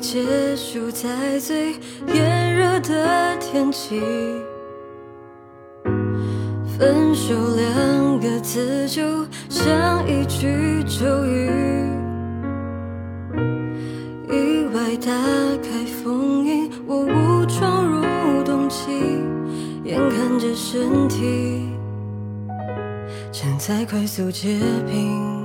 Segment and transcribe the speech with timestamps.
[0.00, 1.74] 结束在最
[2.12, 4.00] 炎热的天气。
[6.78, 11.50] 分手两个字就像一句咒语，
[14.28, 15.10] 意外打
[15.62, 18.92] 开封印，我误闯入冬季，
[19.84, 21.70] 眼看着身体
[23.32, 25.35] 正在快速结冰。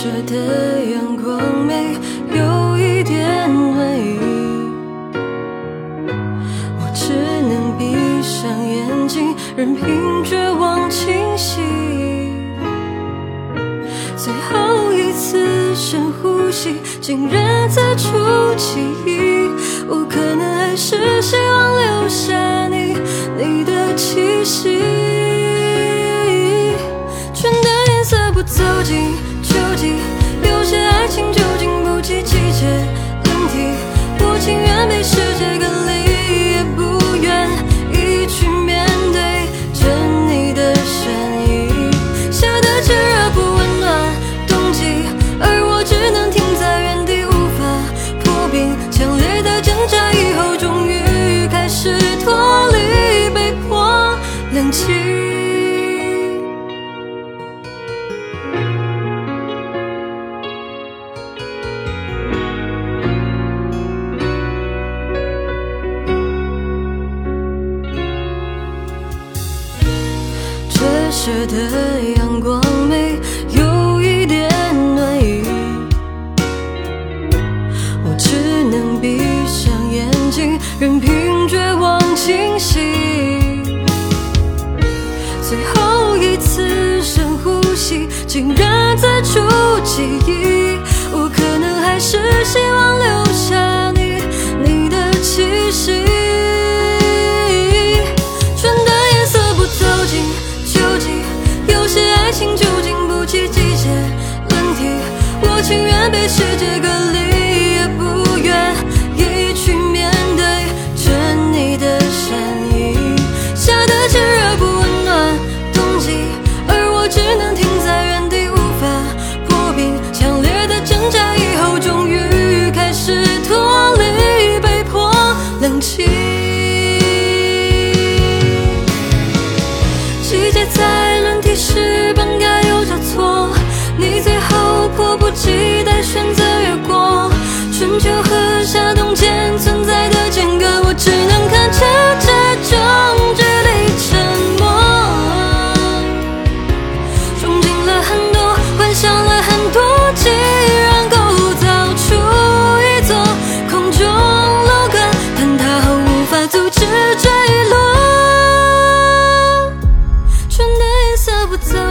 [0.00, 1.96] 射的阳光没
[2.30, 4.16] 有一点暖意，
[6.78, 7.10] 我只
[7.42, 11.60] 能闭上眼睛，任凭绝望侵袭。
[14.16, 19.50] 最后一次深呼吸，竟然在出奇迹。
[19.88, 22.96] 我可能还是希望留下你，
[23.36, 24.78] 你的气息。
[27.34, 29.16] 春的颜色不走进
[71.28, 72.58] 折射的阳光
[72.88, 74.48] 没有一点
[74.96, 75.42] 暖意，
[78.02, 82.80] 我只能闭上眼睛，任凭绝望侵袭。
[85.42, 89.38] 最后一次深呼吸，竟然在出
[89.84, 90.47] 记忆
[105.68, 107.07] 情愿被世界隔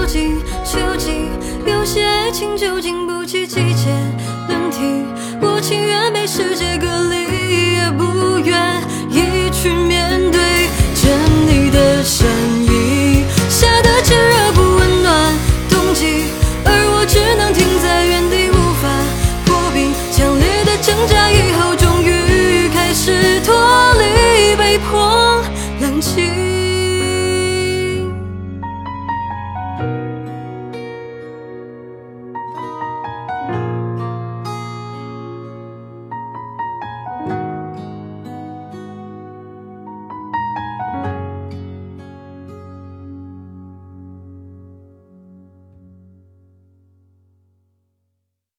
[0.07, 1.11] 静，秋季
[1.65, 3.91] 有些爱情就经不起季节
[4.47, 5.05] 轮替。
[5.41, 8.81] 我情愿被世界隔离，也不愿
[9.11, 10.39] 意去面对
[10.95, 11.09] 着
[11.45, 12.25] 你的善
[12.63, 13.25] 意。
[13.49, 15.33] 夏的炙热不温暖
[15.69, 16.31] 冬季，
[16.63, 18.87] 而我只能停在原地，无法
[19.45, 19.91] 破冰。
[20.13, 23.53] 强烈的挣扎以后，终于开始脱
[23.99, 25.43] 离，被迫
[25.81, 26.56] 冷静。